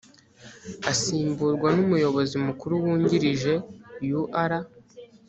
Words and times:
asimburwa 0.91 1.67
n 1.75 1.77
umuyobozi 1.85 2.35
mukuru 2.45 2.73
wungirije 2.83 3.53
ur 4.23 4.51